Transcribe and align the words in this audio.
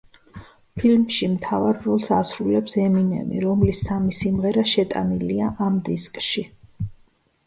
ფილმში 0.77 1.27
მთავარ 1.33 1.75
როლს 1.87 2.07
ასრულებს 2.19 2.75
ემინემი, 2.83 3.41
რომლის 3.43 3.81
სამი 3.89 4.15
სიმღერა 4.21 4.63
შეტანილია 4.71 5.51
ამ 5.67 5.77
დისკში. 5.91 6.45